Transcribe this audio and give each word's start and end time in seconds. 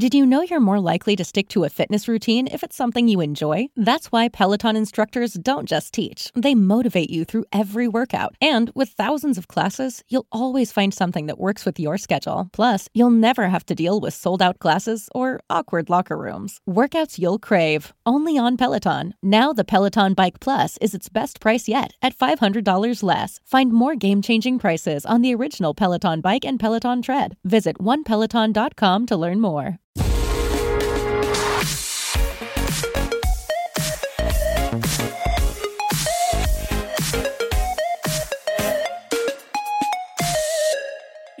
Did 0.00 0.14
you 0.14 0.24
know 0.24 0.40
you're 0.40 0.60
more 0.60 0.80
likely 0.80 1.14
to 1.16 1.26
stick 1.26 1.48
to 1.48 1.64
a 1.64 1.68
fitness 1.68 2.08
routine 2.08 2.46
if 2.46 2.62
it's 2.62 2.74
something 2.74 3.06
you 3.06 3.20
enjoy? 3.20 3.66
That's 3.76 4.10
why 4.10 4.30
Peloton 4.30 4.74
instructors 4.74 5.34
don't 5.34 5.68
just 5.68 5.92
teach, 5.92 6.30
they 6.34 6.54
motivate 6.54 7.10
you 7.10 7.26
through 7.26 7.44
every 7.52 7.86
workout. 7.86 8.34
And 8.40 8.72
with 8.74 8.96
thousands 8.96 9.36
of 9.36 9.48
classes, 9.48 10.02
you'll 10.08 10.26
always 10.32 10.72
find 10.72 10.94
something 10.94 11.26
that 11.26 11.38
works 11.38 11.66
with 11.66 11.78
your 11.78 11.98
schedule. 11.98 12.48
Plus, 12.54 12.88
you'll 12.94 13.10
never 13.10 13.48
have 13.48 13.66
to 13.66 13.74
deal 13.74 14.00
with 14.00 14.14
sold 14.14 14.40
out 14.40 14.58
classes 14.58 15.10
or 15.14 15.38
awkward 15.50 15.90
locker 15.90 16.16
rooms. 16.16 16.62
Workouts 16.66 17.18
you'll 17.18 17.38
crave, 17.38 17.92
only 18.06 18.38
on 18.38 18.56
Peloton. 18.56 19.12
Now, 19.22 19.52
the 19.52 19.66
Peloton 19.66 20.14
Bike 20.14 20.40
Plus 20.40 20.78
is 20.80 20.94
its 20.94 21.10
best 21.10 21.40
price 21.40 21.68
yet 21.68 21.92
at 22.00 22.16
$500 22.16 23.02
less. 23.02 23.38
Find 23.44 23.70
more 23.70 23.96
game 23.96 24.22
changing 24.22 24.60
prices 24.60 25.04
on 25.04 25.20
the 25.20 25.34
original 25.34 25.74
Peloton 25.74 26.22
Bike 26.22 26.46
and 26.46 26.58
Peloton 26.58 27.02
Tread. 27.02 27.36
Visit 27.44 27.76
onepeloton.com 27.76 29.04
to 29.04 29.16
learn 29.18 29.42
more. 29.42 29.78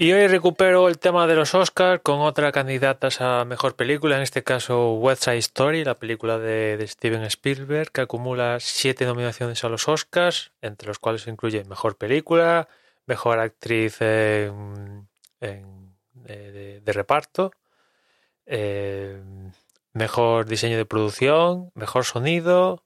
Y 0.02 0.14
hoy 0.14 0.28
recupero 0.28 0.88
el 0.88 0.98
tema 0.98 1.26
de 1.26 1.34
los 1.34 1.54
Oscars 1.54 2.00
con 2.02 2.20
otra 2.20 2.52
candidata 2.52 3.10
a 3.20 3.44
mejor 3.44 3.76
película, 3.76 4.16
en 4.16 4.22
este 4.22 4.42
caso 4.42 4.94
West 4.94 5.24
Side 5.24 5.36
Story, 5.36 5.84
la 5.84 5.98
película 5.98 6.38
de, 6.38 6.82
Steven 6.88 7.22
Spielberg, 7.24 7.92
que 7.92 8.00
acumula 8.00 8.56
siete 8.60 9.04
nominaciones 9.04 9.62
a 9.62 9.68
los 9.68 9.88
Oscars, 9.88 10.52
entre 10.62 10.88
los 10.88 10.98
cuales 10.98 11.20
se 11.20 11.30
incluye 11.30 11.64
mejor 11.64 11.98
película, 11.98 12.66
mejor 13.04 13.40
actriz 13.40 13.98
de, 13.98 14.50
reparto, 16.86 17.52
eh, 18.46 19.22
mejor 19.92 20.46
diseño 20.46 20.78
de 20.78 20.86
producción, 20.86 21.72
mejor 21.74 22.06
sonido, 22.06 22.84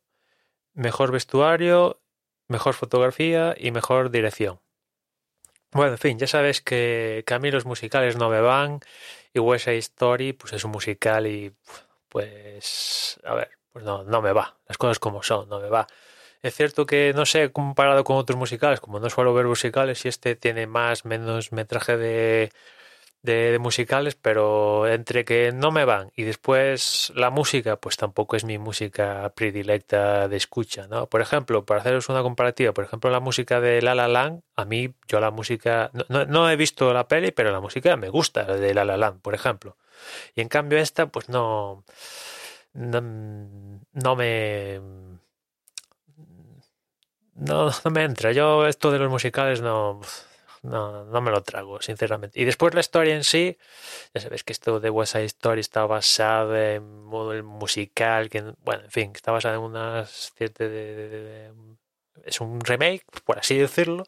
mejor 0.73 1.13
vestuario, 1.13 2.01
mejor 2.49 2.75
fotografía 2.75 3.55
y 3.57 3.71
mejor 3.71 4.11
dirección. 4.11 4.64
Bueno, 5.75 5.93
en 5.93 5.99
fin, 5.99 6.19
ya 6.19 6.29
sabes 6.29 6.61
que, 6.61 7.25
a 7.29 7.39
mí 7.41 7.51
los 7.51 7.67
musicales 7.67 8.17
no 8.17 8.31
me 8.31 8.41
van 8.41 8.79
y 9.33 9.41
West 9.41 9.67
Story 9.67 10.33
pues 10.33 10.53
es 10.53 10.65
un 10.65 10.71
musical 10.71 11.27
y 11.27 11.53
pues 12.09 13.19
a 13.25 13.35
ver, 13.35 13.51
pues 13.73 13.85
no, 13.85 14.05
no 14.05 14.23
me 14.23 14.33
va, 14.33 14.57
las 14.69 14.79
cosas 14.79 15.01
como 15.01 15.25
son, 15.25 15.49
no 15.49 15.59
me 15.61 15.69
va. 15.69 15.89
Es 16.43 16.55
cierto 16.55 16.87
que 16.87 17.13
no 17.15 17.27
sé, 17.27 17.51
comparado 17.53 18.05
con 18.05 18.17
otros 18.19 18.39
musicales, 18.39 18.81
como 18.81 19.01
no 19.01 19.11
suelo 19.11 19.35
ver 19.35 19.47
musicales, 19.47 20.05
y 20.05 20.09
este 20.09 20.37
tiene 20.37 20.67
más, 20.69 21.05
menos 21.05 21.53
metraje 21.53 21.97
de, 21.97 22.53
de, 23.25 23.59
musicales, 23.59 24.15
pero 24.15 24.87
entre 24.87 25.25
que 25.25 25.51
no 25.53 25.71
me 25.73 25.87
van 25.87 26.13
y 26.15 26.25
después 26.25 27.11
la 27.17 27.31
música, 27.31 27.77
pues 27.77 27.97
tampoco 27.97 28.37
es 28.37 28.45
mi 28.45 28.59
música 28.59 29.33
predilecta 29.35 30.29
de 30.29 30.37
escucha, 30.37 30.87
¿no? 30.89 31.07
Por 31.07 31.23
ejemplo, 31.23 31.65
para 31.65 31.81
haceros 31.81 32.11
una 32.11 32.23
comparativa, 32.23 32.73
por 32.73 32.85
ejemplo, 32.85 33.11
la 33.11 33.21
música 33.21 33.61
de 33.61 33.81
La 33.81 33.95
La 33.95 34.09
Land, 34.09 34.43
a 34.57 34.65
mí, 34.67 34.95
yo 35.09 35.21
la 35.21 35.31
música, 35.31 35.91
no, 36.09 36.27
no, 36.27 36.51
he 36.51 36.57
visto 36.57 36.93
la 36.93 37.09
peli, 37.09 37.33
pero 37.33 37.51
la 37.51 37.61
música 37.61 37.97
me 37.97 38.11
gusta, 38.11 38.45
de 38.45 38.75
La 38.75 38.85
La 38.85 38.99
Land, 38.99 39.23
por 39.23 39.35
ejemplo. 39.35 39.77
Y 40.35 40.43
en 40.43 40.49
cambio 40.49 40.79
esta, 40.79 41.07
pues 41.07 41.29
no, 41.31 41.85
no, 42.75 43.01
no 43.93 44.17
me... 44.17 44.81
No, 47.35 47.71
no 47.85 47.91
me 47.91 48.05
entra. 48.05 48.33
Yo 48.33 48.67
esto 48.67 48.93
de 48.93 48.99
los 48.99 49.11
musicales 49.11 49.61
no 49.61 50.01
no, 50.65 51.05
no 51.05 51.21
me 51.21 51.31
lo 51.31 51.43
trago, 51.43 51.81
sinceramente. 51.83 52.41
Y 52.41 52.45
después 52.45 52.75
la 52.75 52.81
historia 52.81 53.15
en 53.15 53.25
sí, 53.25 53.59
ya 54.15 54.21
sabes 54.21 54.45
que 54.45 54.53
esto 54.53 54.81
de 54.81 54.91
West 54.91 55.13
Side 55.13 55.27
Story 55.27 55.61
está 55.61 55.85
basado 55.87 56.57
en 56.57 57.05
modo 57.05 57.41
musical, 57.45 58.31
que, 58.31 58.43
bueno, 58.65 58.85
en 58.85 58.91
fin, 58.91 59.13
está 59.15 59.31
basado 59.31 59.57
en 59.57 59.61
unas 59.61 60.33
ciertas... 60.37 60.71
es 62.25 62.41
un 62.41 62.61
remake, 62.61 63.05
por 63.25 63.39
así 63.39 63.59
decirlo. 63.59 64.05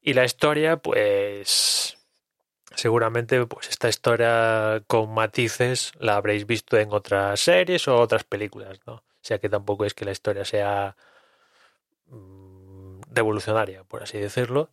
Y 0.00 0.14
la 0.14 0.24
historia, 0.24 0.78
pues 0.78 1.96
seguramente 2.74 3.44
pues 3.46 3.68
esta 3.68 3.88
historia 3.88 4.82
con 4.86 5.12
matices 5.12 5.92
la 6.00 6.16
habréis 6.16 6.46
visto 6.46 6.78
en 6.78 6.92
otras 6.92 7.38
series 7.40 7.86
o 7.86 7.96
otras 7.96 8.24
películas, 8.24 8.80
¿no? 8.86 8.94
O 8.94 9.24
sea 9.24 9.38
que 9.38 9.48
tampoco 9.48 9.84
es 9.84 9.94
que 9.94 10.04
la 10.04 10.10
historia 10.10 10.44
sea 10.44 10.96
mm, 12.06 13.02
revolucionaria, 13.12 13.84
por 13.84 14.02
así 14.02 14.18
decirlo. 14.18 14.70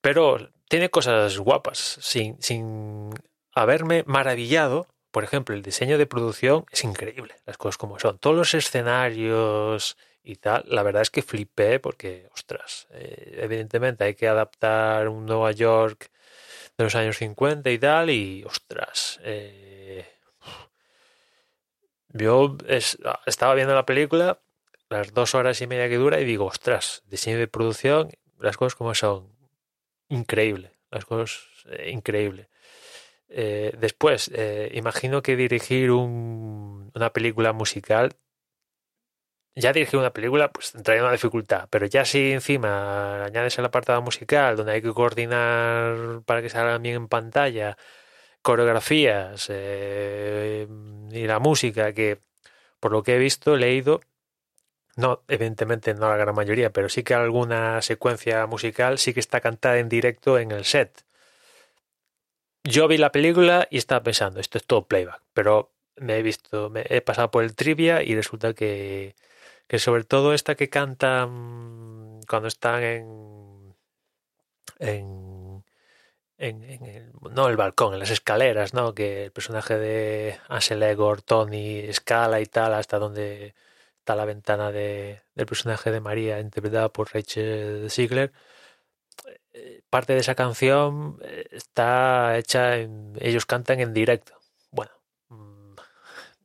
Pero 0.00 0.50
tiene 0.68 0.90
cosas 0.90 1.38
guapas, 1.38 1.98
sin, 2.00 2.40
sin 2.40 3.10
haberme 3.52 4.04
maravillado. 4.06 4.86
Por 5.10 5.24
ejemplo, 5.24 5.54
el 5.54 5.62
diseño 5.62 5.98
de 5.98 6.06
producción 6.06 6.66
es 6.70 6.84
increíble, 6.84 7.34
las 7.46 7.56
cosas 7.56 7.78
como 7.78 7.98
son. 7.98 8.18
Todos 8.18 8.36
los 8.36 8.54
escenarios 8.54 9.96
y 10.22 10.36
tal, 10.36 10.64
la 10.68 10.82
verdad 10.82 11.02
es 11.02 11.10
que 11.10 11.22
flipé 11.22 11.80
porque, 11.80 12.28
ostras, 12.34 12.86
eh, 12.90 13.38
evidentemente 13.40 14.04
hay 14.04 14.14
que 14.14 14.28
adaptar 14.28 15.08
un 15.08 15.24
Nueva 15.24 15.52
York 15.52 16.10
de 16.76 16.84
los 16.84 16.94
años 16.94 17.16
50 17.16 17.70
y 17.70 17.78
tal, 17.78 18.10
y 18.10 18.44
ostras, 18.44 19.18
eh, 19.24 20.06
yo 22.10 22.56
estaba 23.26 23.54
viendo 23.54 23.74
la 23.74 23.86
película, 23.86 24.38
las 24.88 25.12
dos 25.12 25.34
horas 25.34 25.60
y 25.60 25.66
media 25.66 25.88
que 25.88 25.96
dura, 25.96 26.20
y 26.20 26.24
digo, 26.24 26.44
ostras, 26.44 27.02
diseño 27.06 27.38
de 27.38 27.48
producción, 27.48 28.10
las 28.38 28.56
cosas 28.56 28.76
como 28.76 28.94
son 28.94 29.37
increíble, 30.08 30.72
las 30.90 31.04
cosas 31.04 31.40
eh, 31.70 31.90
increíble. 31.90 32.48
Eh, 33.28 33.74
después, 33.78 34.30
eh, 34.34 34.70
imagino 34.74 35.22
que 35.22 35.36
dirigir 35.36 35.90
una 35.90 37.10
película 37.12 37.52
musical, 37.52 38.16
ya 39.54 39.72
dirigir 39.72 39.98
una 39.98 40.12
película, 40.12 40.52
pues 40.52 40.74
entraría 40.74 41.02
una 41.02 41.12
dificultad, 41.12 41.68
pero 41.70 41.86
ya 41.86 42.04
si 42.04 42.32
encima 42.32 43.24
añades 43.24 43.58
el 43.58 43.64
apartado 43.64 44.00
musical, 44.02 44.56
donde 44.56 44.72
hay 44.72 44.82
que 44.82 44.92
coordinar 44.92 46.22
para 46.24 46.42
que 46.42 46.48
salgan 46.48 46.82
bien 46.82 46.94
en 46.96 47.08
pantalla, 47.08 47.76
coreografías 48.42 49.50
y 49.50 51.26
la 51.26 51.38
música, 51.40 51.92
que 51.92 52.20
por 52.80 52.92
lo 52.92 53.02
que 53.02 53.16
he 53.16 53.18
visto, 53.18 53.56
leído, 53.56 54.00
no, 54.98 55.22
evidentemente 55.28 55.94
no 55.94 56.08
la 56.08 56.16
gran 56.16 56.34
mayoría, 56.34 56.72
pero 56.72 56.88
sí 56.88 57.04
que 57.04 57.14
alguna 57.14 57.80
secuencia 57.82 58.46
musical 58.46 58.98
sí 58.98 59.14
que 59.14 59.20
está 59.20 59.40
cantada 59.40 59.78
en 59.78 59.88
directo 59.88 60.40
en 60.40 60.50
el 60.50 60.64
set. 60.64 61.04
Yo 62.64 62.88
vi 62.88 62.98
la 62.98 63.12
película 63.12 63.68
y 63.70 63.78
estaba 63.78 64.02
pensando, 64.02 64.40
esto 64.40 64.58
es 64.58 64.66
todo 64.66 64.88
playback, 64.88 65.22
pero 65.34 65.72
me 65.96 66.18
he 66.18 66.22
visto, 66.22 66.68
me 66.68 66.84
he 66.88 67.00
pasado 67.00 67.30
por 67.30 67.44
el 67.44 67.54
trivia 67.54 68.02
y 68.02 68.16
resulta 68.16 68.54
que, 68.54 69.14
que 69.68 69.78
sobre 69.78 70.02
todo 70.02 70.34
esta 70.34 70.56
que 70.56 70.68
cantan 70.68 72.20
cuando 72.28 72.48
están 72.48 72.82
en, 72.82 73.76
en, 74.80 75.64
en, 76.38 77.12
no 77.30 77.48
el 77.48 77.56
balcón, 77.56 77.94
en 77.94 78.00
las 78.00 78.10
escaleras, 78.10 78.74
¿no? 78.74 78.94
Que 78.94 79.26
el 79.26 79.32
personaje 79.32 79.78
de 79.78 80.38
Ansel 80.48 80.82
Egor, 80.82 81.22
Tony, 81.22 81.78
escala 81.78 82.40
y 82.40 82.46
tal, 82.46 82.74
hasta 82.74 82.98
donde 82.98 83.54
la 84.16 84.24
ventana 84.24 84.72
de, 84.72 85.22
del 85.34 85.46
personaje 85.46 85.90
de 85.90 86.00
María 86.00 86.40
interpretada 86.40 86.88
por 86.90 87.12
Rachel 87.12 87.90
Ziegler. 87.90 88.32
Eh, 89.52 89.82
parte 89.90 90.12
de 90.14 90.20
esa 90.20 90.34
canción 90.34 91.18
eh, 91.22 91.48
está 91.50 92.36
hecha 92.38 92.76
ellos 92.76 93.46
cantan 93.46 93.80
en 93.80 93.92
directo. 93.92 94.38
Bueno, 94.70 94.92
mm, 95.28 95.74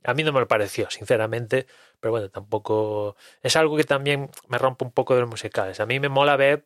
a 0.03 0.13
mí 0.13 0.23
no 0.23 0.33
me 0.33 0.45
pareció, 0.45 0.89
sinceramente, 0.89 1.67
pero 1.99 2.11
bueno, 2.11 2.29
tampoco 2.29 3.15
es 3.41 3.55
algo 3.55 3.77
que 3.77 3.83
también 3.83 4.29
me 4.47 4.57
rompe 4.57 4.85
un 4.85 4.91
poco 4.91 5.15
de 5.15 5.21
los 5.21 5.29
musicales. 5.29 5.79
A 5.79 5.85
mí 5.85 5.99
me 5.99 6.09
mola 6.09 6.35
ver 6.37 6.63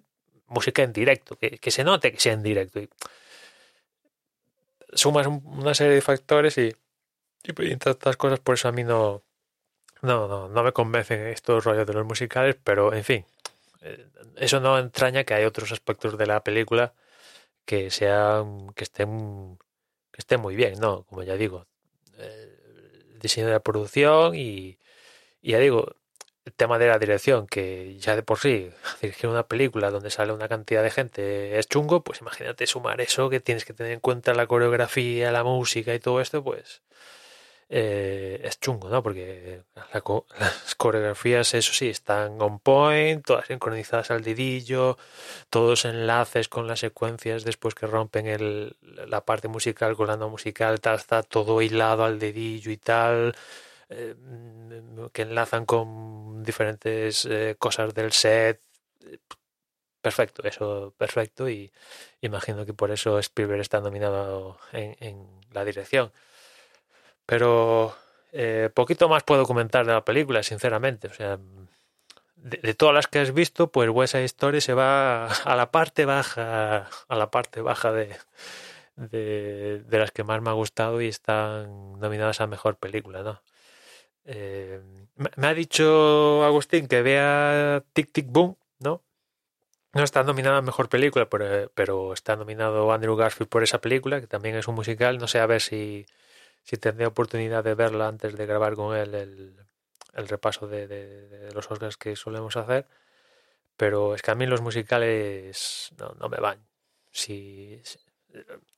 música 0.48 0.84
en 0.84 0.94
directo, 0.94 1.38
que, 1.38 1.72
se 1.72 1.84
note 1.84 2.12
que 2.12 2.20
sea 2.20 2.34
en 2.34 2.44
directo. 2.44 2.80
Sumas 4.94 5.28
una 5.28 5.74
serie 5.74 5.96
de 5.96 6.02
factores 6.02 6.58
y, 6.58 6.74
y, 7.44 7.72
estas 7.72 8.18
cosas, 8.18 8.40
por 8.40 8.56
eso 8.56 8.70
a 8.70 8.72
mí 8.72 8.84
no, 8.84 9.24
no, 10.02 10.28
no, 10.28 10.50
no 10.50 10.64
me 10.64 10.74
convencen 10.74 11.28
estos 11.28 11.64
rollos 11.64 11.88
de 11.88 11.94
los 11.94 12.06
musicales, 12.06 12.56
pero 12.64 12.94
en 12.94 13.04
fin, 13.04 13.26
eh, 13.82 14.08
eso 14.38 14.60
no 14.60 14.78
entraña 14.80 15.24
que 15.24 15.34
hay 15.34 15.46
otros 15.46 15.72
aspectos 15.72 16.18
de 16.18 16.28
la 16.28 16.44
película 16.44 16.94
que 17.66 17.92
sean, 17.92 18.70
que 18.76 18.84
estén, 18.86 19.58
que 20.12 20.20
estén 20.20 20.42
muy 20.42 20.56
bien, 20.56 20.80
¿no? 20.80 21.04
Como 21.06 21.24
ya 21.24 21.36
digo, 21.36 21.68
el 22.18 23.20
diseño 23.20 23.48
de 23.48 23.54
la 23.54 23.60
producción 23.62 24.36
y, 24.36 24.80
y 25.42 25.52
ya 25.52 25.60
digo, 25.60 25.96
el 26.46 26.54
tema 26.54 26.80
de 26.80 26.88
la 26.88 27.00
dirección, 27.00 27.48
que 27.48 27.98
ya 28.00 28.16
de 28.16 28.24
por 28.24 28.40
sí 28.40 28.72
dirigir 29.02 29.30
una 29.30 29.48
película 29.48 29.92
donde 29.92 30.10
sale 30.12 30.32
una 30.34 30.48
cantidad 30.48 30.84
de 30.84 30.92
gente 30.92 31.60
es 31.60 31.68
chungo, 31.68 32.04
pues 32.04 32.22
imagínate 32.22 32.68
sumar 32.68 33.02
eso, 33.02 33.30
que 33.30 33.42
tienes 33.42 33.66
que 33.66 33.74
tener 33.74 33.92
en 33.94 34.00
cuenta 34.00 34.34
la 34.34 34.48
coreografía, 34.48 35.32
la 35.32 35.44
música 35.44 35.94
y 35.94 36.00
todo 36.00 36.22
esto, 36.22 36.44
pues 36.44 36.82
eh, 37.70 38.40
es 38.44 38.60
chungo, 38.60 38.90
¿no? 38.90 39.04
Porque 39.04 39.64
las 39.94 40.76
coreografías, 40.76 41.54
eso 41.54 41.74
sí, 41.74 41.90
están 41.90 42.42
on 42.42 42.60
point, 42.60 43.26
todas 43.26 43.48
sincronizadas 43.48 44.12
al 44.12 44.24
dedillo, 44.24 44.98
todos 45.50 45.86
enlaces 45.86 46.48
con 46.50 46.68
las 46.68 46.80
secuencias 46.80 47.44
después 47.44 47.76
que 47.76 47.88
rompen 47.88 48.28
el, 48.28 48.78
la 49.08 49.26
parte 49.26 49.48
musical 49.50 49.96
con 49.98 50.08
la 50.08 50.18
no 50.18 50.30
musical, 50.30 50.80
tal, 50.80 50.96
está 50.98 51.24
todo 51.24 51.62
hilado 51.62 52.06
al 52.06 52.20
dedillo 52.20 52.72
y 52.72 52.78
tal, 52.78 53.36
eh, 53.90 54.16
que 55.14 55.24
enlazan 55.24 55.66
con 55.66 56.44
diferentes 56.44 57.26
eh, 57.26 57.56
cosas 57.60 57.94
del 57.94 58.12
set. 58.14 58.62
Perfecto, 60.02 60.44
eso 60.44 60.94
perfecto 60.98 61.50
y 61.50 61.72
imagino 62.22 62.66
que 62.66 62.74
por 62.74 62.92
eso 62.92 63.20
Spielberg 63.20 63.62
está 63.62 63.82
nominado 63.82 64.58
en, 64.72 64.96
en 65.02 65.28
la 65.52 65.66
dirección. 65.66 66.12
Pero 67.28 67.96
eh, 68.32 68.70
poquito 68.74 69.10
más 69.10 69.24
puedo 69.24 69.46
comentar 69.46 69.86
de 69.86 69.94
la 69.94 70.06
película, 70.06 70.42
sinceramente. 70.44 71.10
O 71.10 71.14
sea, 71.14 71.38
de, 72.38 72.74
todas 72.74 72.96
las 72.96 73.08
que 73.08 73.20
has 73.20 73.34
visto, 73.34 73.72
pues 73.72 73.90
West 73.90 74.14
Side 74.14 74.26
Story 74.26 74.62
se 74.62 74.74
va 74.74 75.28
a 75.28 75.56
la 75.56 75.70
parte 75.72 76.06
baja, 76.06 76.90
a 77.08 77.16
la 77.16 77.30
parte 77.30 77.62
baja 77.62 77.92
de, 77.92 78.16
de, 78.96 79.84
las 80.00 80.12
que 80.12 80.24
más 80.24 80.42
me 80.42 80.50
ha 80.50 80.54
gustado 80.54 81.02
y 81.02 81.08
están 81.08 82.00
nominadas 82.00 82.42
a 82.42 82.48
mejor 82.48 82.78
película, 82.78 83.24
¿no? 83.24 83.42
Eh, 84.26 84.82
me 85.36 85.48
ha 85.48 85.54
dicho 85.54 86.44
Agustín 86.46 86.88
que 86.88 87.02
vea 87.02 87.84
Tic 87.94 88.12
Tic 88.12 88.28
Boom, 88.30 88.58
¿no? 88.80 89.04
No 89.94 90.04
está 90.04 90.24
nominada 90.24 90.58
a 90.58 90.62
mejor 90.62 90.90
película, 90.90 91.30
pero, 91.30 91.72
pero 91.74 92.14
está 92.14 92.36
nominado 92.38 92.92
Andrew 92.94 93.16
Garfield 93.16 93.50
por 93.50 93.64
esa 93.64 93.82
película, 93.82 94.22
que 94.22 94.28
también 94.28 94.56
es 94.56 94.68
un 94.68 94.76
musical. 94.76 95.18
No 95.18 95.28
sé 95.28 95.40
a 95.40 95.46
ver 95.46 95.62
si 95.62 96.06
si 96.68 96.76
tendré 96.76 97.06
oportunidad 97.06 97.64
de 97.64 97.76
verla 97.76 98.10
antes 98.10 98.36
de 98.36 98.46
grabar 98.46 98.76
con 98.76 98.94
él 98.94 99.16
el, 99.16 100.28
repaso 100.28 100.68
de, 100.68 101.50
los 101.54 101.72
Oscars 101.72 101.96
que 101.96 102.18
solemos 102.18 102.58
hacer. 102.58 102.86
Pero 103.78 104.16
es 104.16 104.22
que 104.22 104.32
a 104.32 104.36
mí 104.36 104.46
los 104.48 104.60
musicales 104.60 105.94
no, 105.98 106.28
me 106.28 106.38
van. 106.42 106.60
Si, 107.10 107.82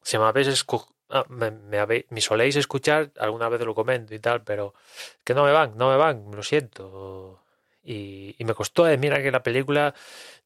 si 0.04 0.18
me 0.20 0.26
habéis 0.26 0.66
ah, 1.10 1.26
me, 1.30 2.22
soléis 2.22 2.58
escuchar, 2.58 3.12
alguna 3.18 3.50
vez 3.50 3.62
lo 3.62 3.74
comento 3.74 4.14
y 4.14 4.20
tal, 4.20 4.44
pero 4.44 4.76
que 5.24 5.34
no 5.34 5.44
me 5.44 5.52
van, 5.52 5.76
no 5.76 5.90
me 5.90 5.98
van, 5.98 6.30
lo 6.32 6.44
siento. 6.44 7.42
Y, 7.84 8.36
me 8.38 8.54
costó, 8.54 8.88
eh, 8.88 8.98
mira 9.00 9.24
que 9.24 9.32
la 9.32 9.42
película 9.42 9.96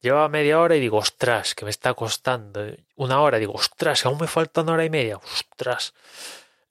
llevaba 0.00 0.30
media 0.30 0.60
hora 0.60 0.76
y 0.76 0.80
digo, 0.80 0.96
ostras, 0.96 1.54
que 1.54 1.66
me 1.66 1.70
está 1.70 1.92
costando. 1.92 2.64
Una 2.96 3.20
hora, 3.20 3.38
digo, 3.38 3.52
ostras, 3.52 4.06
aún 4.06 4.18
me 4.18 4.28
falta 4.28 4.62
una 4.62 4.72
hora 4.72 4.84
y 4.86 4.90
media, 4.90 5.18
ostras 5.18 5.92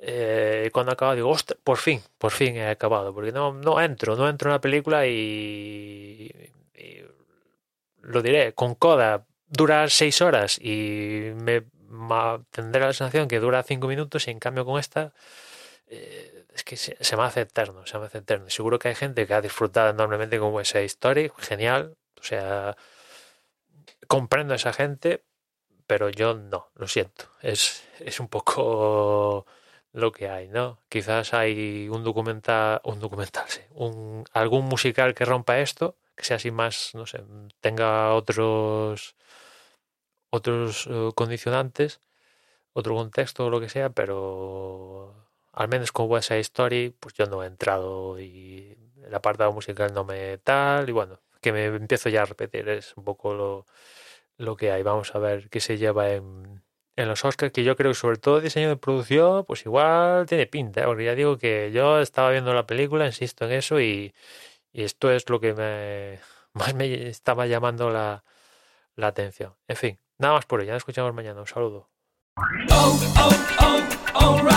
eh, 0.06 0.70
cuando 0.74 0.92
acabo 0.92 1.16
digo, 1.16 1.30
Ostras, 1.30 1.58
por 1.64 1.78
fin, 1.78 2.02
por 2.18 2.32
fin 2.32 2.58
he 2.58 2.68
acabado, 2.68 3.14
porque 3.14 3.32
no, 3.32 3.54
no 3.54 3.80
entro, 3.80 4.18
no 4.18 4.28
entro 4.28 4.50
en 4.50 4.54
la 4.54 4.62
película 4.62 5.08
y, 5.08 6.30
lo 8.02 8.22
diré, 8.22 8.54
con 8.54 8.76
Coda 8.76 9.26
dura 9.48 9.88
seis 9.88 10.22
horas 10.22 10.60
y 10.60 11.32
me 11.36 11.64
tendré 12.52 12.82
la 12.82 12.92
sensación 12.92 13.30
que 13.30 13.40
dura 13.40 13.64
cinco 13.64 13.88
minutos 13.88 14.28
y 14.28 14.32
en 14.32 14.40
cambio 14.40 14.66
con 14.66 14.78
esta 14.78 15.14
eh, 15.88 16.46
es 16.54 16.64
que 16.66 16.76
se, 16.76 17.16
me 17.16 17.24
hace 17.24 17.42
eterno, 17.42 17.86
se 17.86 17.98
me 17.98 18.06
hace 18.06 18.18
eterno. 18.18 18.50
Seguro 18.50 18.80
que 18.80 18.90
hay 18.90 18.96
gente 18.96 19.26
que 19.26 19.34
ha 19.34 19.42
disfrutado 19.42 19.90
enormemente 19.90 20.38
con 20.38 20.60
esa 20.60 20.82
historia, 20.82 21.32
genial, 21.38 21.96
o 22.20 22.24
sea, 22.24 22.76
comprendo 24.08 24.54
a 24.54 24.58
esa 24.58 24.74
gente, 24.74 25.24
pero 25.88 26.10
yo 26.10 26.34
no, 26.34 26.70
lo 26.76 26.88
siento, 26.90 27.30
es, 27.42 27.84
es 28.00 28.20
un 28.20 28.28
poco 28.28 29.46
lo 29.94 30.12
que 30.12 30.30
hay, 30.30 30.50
¿no? 30.50 30.80
Quizás 30.90 31.34
hay 31.34 31.88
un 31.90 32.04
documental, 32.04 32.82
un 32.84 33.00
documental, 33.00 33.46
sí, 33.48 33.62
un, 33.72 34.26
algún 34.34 34.66
musical 34.66 35.14
que 35.16 35.26
rompa 35.26 35.60
esto, 35.60 35.96
que 36.16 36.26
sea 36.26 36.38
así 36.38 36.52
más, 36.52 36.92
no 36.96 37.06
sé, 37.06 37.24
tenga 37.62 38.14
otros 38.14 39.16
otros 40.32 40.88
eh, 40.90 41.12
condicionantes, 41.16 42.02
otro 42.74 42.96
contexto 42.96 43.46
o 43.46 43.50
lo 43.52 43.62
que 43.62 43.70
sea, 43.70 43.90
pero 43.92 45.14
al 45.54 45.68
menos 45.70 45.92
con 45.92 46.10
West 46.10 46.30
Side 46.30 46.40
Story, 46.42 46.96
pues 47.00 47.14
yo 47.16 47.28
no 47.28 47.44
he 47.44 47.48
entrado 47.48 48.20
y 48.20 48.78
el 49.06 49.14
apartado 49.16 49.52
musical 49.54 49.94
no 49.94 50.04
me 50.06 50.40
tal, 50.40 50.90
y 50.90 50.92
bueno, 50.92 51.20
que 51.42 51.52
me 51.54 51.66
empiezo 51.66 52.10
ya 52.10 52.24
a 52.24 52.26
repetir, 52.26 52.70
es 52.70 52.96
un 52.98 53.04
poco 53.04 53.34
lo, 53.36 53.66
lo 54.38 54.56
que 54.58 54.72
hay. 54.72 54.84
Vamos 54.84 55.16
a 55.16 55.20
ver 55.20 55.50
qué 55.50 55.60
se 55.60 55.78
lleva 55.78 56.12
en, 56.12 56.64
en 56.96 57.08
los 57.08 57.26
Oscars, 57.26 57.52
que 57.52 57.64
yo 57.64 57.76
creo 57.76 57.92
que 57.92 57.96
sobre 57.96 58.18
todo 58.18 58.42
diseño 58.42 58.70
de 58.70 58.78
producción, 58.78 59.46
pues 59.46 59.66
igual 59.66 60.26
tiene 60.28 60.46
pinta, 60.48 60.82
¿eh? 60.82 60.86
porque 60.86 61.06
ya 61.06 61.16
digo 61.16 61.38
que 61.38 61.72
yo 61.72 62.00
estaba 62.00 62.32
viendo 62.32 62.54
la 62.54 62.68
película, 62.68 63.06
insisto 63.06 63.46
en 63.46 63.52
eso, 63.54 63.80
y, 63.82 64.14
esto 64.74 65.12
es 65.12 65.30
lo 65.30 65.40
que 65.40 65.54
me, 65.54 66.20
más 66.54 66.74
me 66.76 67.08
estaba 67.08 67.46
llamando 67.48 67.90
la, 67.90 68.24
la 68.96 69.08
atención. 69.08 69.56
En 69.68 69.76
fin, 69.78 70.00
nada 70.18 70.36
más 70.36 70.46
por 70.46 70.60
hoy, 70.60 70.68
ya 70.68 70.74
nos 70.74 70.82
escuchamos 70.82 71.14
mañana, 71.14 71.42
un 71.42 71.48
saludo. 71.48 71.90
Oh, 72.72 73.00
oh, 73.20 73.84
oh, 74.16 74.53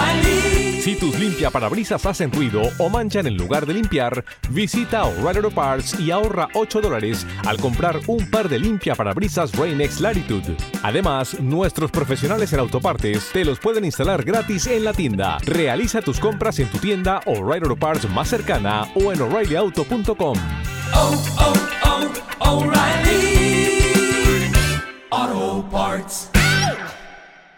si 0.87 0.95
tus 0.95 1.19
limpia 1.19 1.51
parabrisas 1.51 2.07
hacen 2.07 2.31
ruido 2.31 2.63
o 2.79 2.89
manchan 2.89 3.27
en 3.27 3.37
lugar 3.37 3.67
de 3.67 3.75
limpiar, 3.75 4.25
visita 4.51 5.03
O'Reilly 5.03 5.39
Auto 5.39 5.51
Parts 5.51 5.99
y 5.99 6.13
ahorra 6.13 6.49
8 6.55 6.81
dólares 6.81 7.27
al 7.45 7.57
comprar 7.57 7.99
un 8.07 8.31
par 8.31 8.49
de 8.49 8.61
limpia 8.61 8.95
parabrisas 8.95 9.51
Rain-X 9.57 10.01
Latitude. 10.01 10.57
Además, 10.85 11.41
nuestros 11.41 11.91
profesionales 11.91 12.53
en 12.53 12.61
autopartes 12.61 13.31
te 13.33 13.45
los 13.45 13.59
pueden 13.59 13.85
instalar 13.85 14.23
gratis 14.23 14.69
en 14.69 14.85
la 14.85 14.93
tienda. 14.93 15.39
Realiza 15.39 16.03
tus 16.03 16.21
compras 16.21 16.61
en 16.61 16.69
tu 16.69 16.79
tienda 16.79 17.21
O'Reilly 17.27 17.65
Auto 17.65 17.77
Parts 17.77 18.09
más 18.11 18.29
cercana 18.29 18.87
o 18.95 19.13
en 19.13 19.21
o'ReillyAuto.com. 19.23 20.39